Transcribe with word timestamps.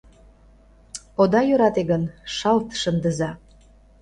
Ода 1.21 1.41
йӧрате 1.47 1.81
гын, 1.91 2.03
шалт 2.35 2.67
шындыза! 2.81 3.31